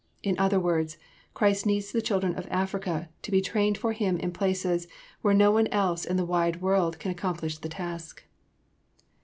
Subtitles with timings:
[0.23, 0.97] In other words,
[1.35, 4.87] Christ needs the children of Africa, to be trained for Him in places
[5.21, 8.23] where no one else in the wide world can accomplish the task.